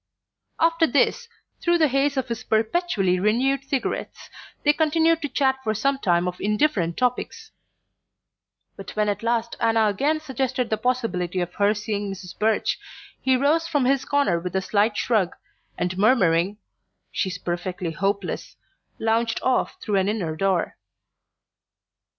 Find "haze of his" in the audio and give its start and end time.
1.87-2.43